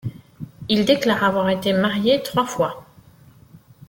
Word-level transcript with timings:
Il 0.67 0.85
déclare 0.85 1.23
avoir 1.23 1.47
été 1.51 1.73
marié 1.73 2.23
trois 2.23 2.47
fois. 2.47 2.85